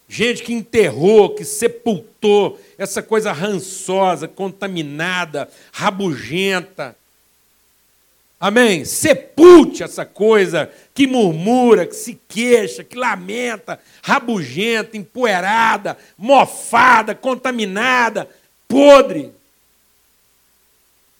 [0.09, 6.97] Gente que enterrou, que sepultou essa coisa rançosa, contaminada, rabugenta,
[8.41, 8.87] Amém?
[8.87, 18.27] Sepulte essa coisa que murmura, que se queixa, que lamenta, rabugenta, empoeirada, mofada, contaminada,
[18.67, 19.31] podre.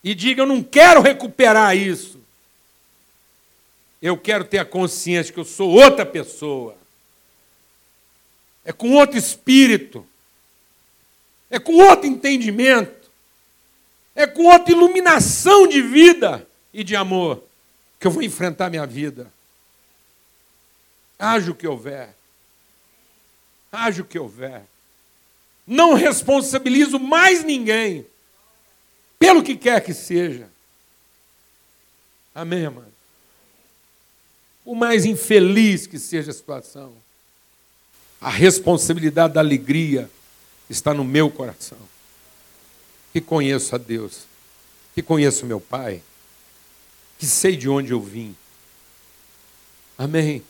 [0.03, 2.20] E diga: Eu não quero recuperar isso.
[4.01, 6.77] Eu quero ter a consciência que eu sou outra pessoa.
[8.65, 10.07] É com outro espírito.
[11.51, 13.11] É com outro entendimento.
[14.15, 17.43] É com outra iluminação de vida e de amor
[17.99, 19.31] que eu vou enfrentar minha vida.
[21.19, 22.15] Haja o que houver.
[23.71, 24.63] Haja o que houver.
[25.67, 28.07] Não responsabilizo mais ninguém
[29.19, 30.49] pelo que quer que seja.
[32.35, 32.90] Amém, amado?
[34.65, 36.93] O mais infeliz que seja a situação,
[38.21, 40.11] a responsabilidade da alegria
[40.69, 41.79] está no meu coração.
[43.13, 44.25] Que conheço a Deus,
[44.95, 46.03] que conheço meu Pai
[47.21, 48.35] que sei de onde eu vim.
[49.99, 50.43] Amém.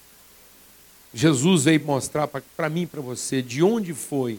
[1.12, 4.38] Jesus veio mostrar para mim e para você de onde foi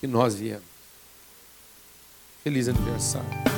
[0.00, 0.64] que nós viemos.
[2.42, 3.55] Feliz aniversário.